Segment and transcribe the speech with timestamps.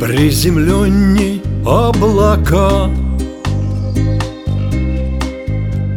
[0.00, 2.90] Приземленней облака.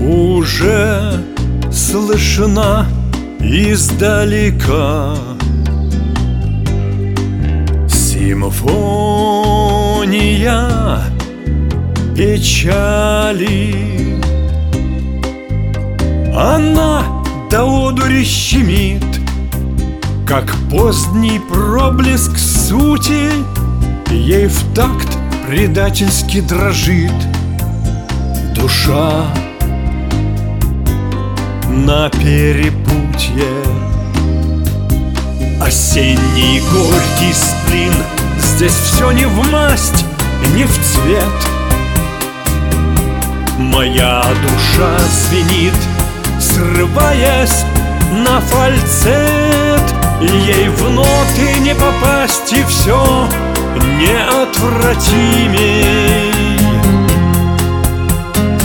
[0.00, 1.22] Уже
[1.70, 2.86] слышна
[3.40, 5.16] издалека.
[7.86, 8.62] Симфония
[12.16, 14.15] печали
[16.36, 17.02] Она
[17.50, 19.02] до одури щемит
[20.26, 23.30] Как поздний проблеск сути
[24.10, 25.08] Ей в такт
[25.46, 27.14] предательски дрожит
[28.54, 29.24] Душа.
[31.70, 33.48] На перепутье
[35.58, 37.94] Осенний горький сплин
[38.38, 40.04] Здесь все не в масть,
[40.54, 41.24] не в цвет.
[43.58, 45.74] Моя душа звенит,
[46.46, 47.64] срываясь
[48.12, 49.82] на фальцет
[50.20, 53.28] Ей в ноты не попасть и все
[53.98, 56.32] неотвратимей.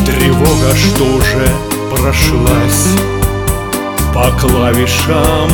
[0.05, 1.49] Тревога что же
[1.93, 2.87] прошлась
[4.13, 5.49] по клавишам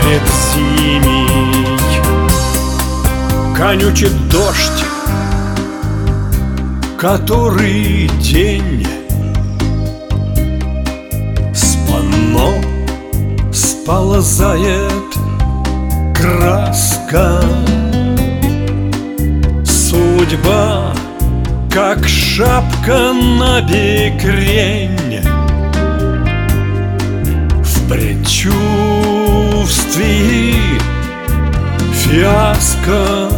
[0.00, 0.22] пред
[0.54, 1.66] зимей
[3.54, 4.84] Конючит дождь,
[6.96, 8.86] который день
[13.88, 15.08] сползает
[16.14, 17.40] краска.
[19.64, 20.92] Судьба,
[21.72, 25.22] как шапка на бекрень
[27.62, 28.52] В предчувствии
[31.94, 33.30] фиаско.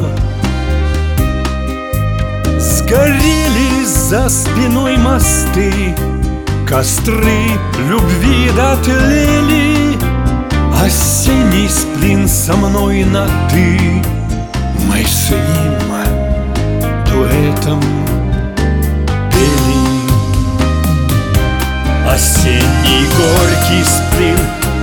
[2.59, 5.95] Сгорели за спиной мосты
[6.67, 7.53] Костры
[7.89, 9.80] любви дотлели
[10.81, 14.03] Осенний сплин со мной на «ты»
[14.89, 15.81] Мы с ним
[17.11, 17.81] дуэтом
[19.31, 20.11] пели.
[22.09, 24.39] Осенний горький сплин.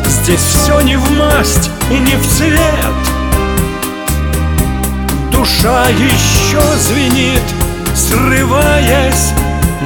[0.05, 2.59] Здесь все не в масть и не в цвет.
[5.31, 7.43] Душа еще звенит,
[7.95, 9.31] срываясь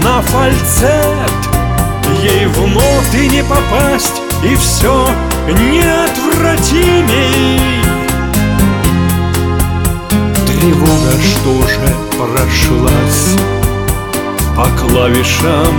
[0.04, 1.32] на фальцет.
[2.22, 5.08] Ей в ноты не попасть, и все
[5.48, 7.60] неотвратимей.
[10.46, 13.36] Тревога что же прошлась
[14.56, 15.76] По клавишам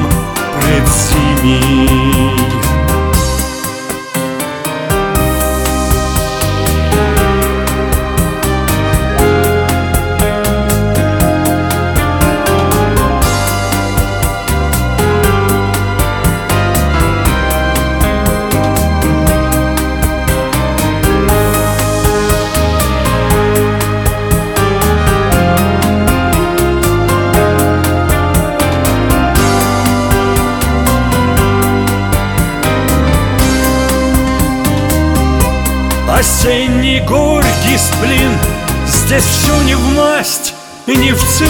[0.61, 2.42] предзимий
[36.93, 38.33] Осенний горький сплин.
[38.87, 40.53] Здесь все не в масть
[40.87, 41.49] и не в цвет.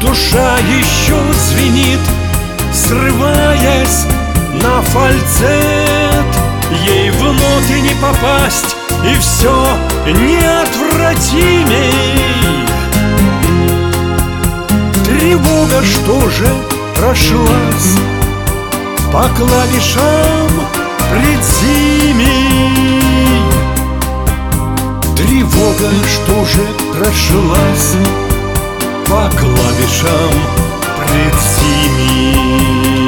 [0.00, 2.00] Душа еще звенит,
[2.74, 4.04] срываясь
[4.62, 6.26] на фальцет.
[6.84, 12.66] Ей в ноты не попасть, и все неотвратимей.
[15.04, 16.46] Тревога что же
[16.94, 17.96] прошлась
[19.12, 22.70] по клавишам Пред предзимий
[25.16, 27.96] Тревога, что же прошлась
[29.06, 30.32] По клавишам.
[30.96, 33.05] Пред предзимий